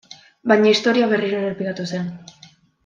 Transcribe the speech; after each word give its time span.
Baina 0.51 0.71
historia 0.71 1.11
berriro 1.13 1.43
errepikatu 1.43 1.89
zen. 1.95 2.13